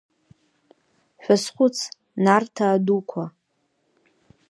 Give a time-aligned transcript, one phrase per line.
[1.23, 1.77] Шәазхәыц,
[2.23, 3.23] Нарҭаа дуқәа.